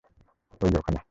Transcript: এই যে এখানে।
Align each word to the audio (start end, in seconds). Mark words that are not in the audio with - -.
এই 0.61 0.69
যে 0.71 0.77
এখানে। 0.77 0.99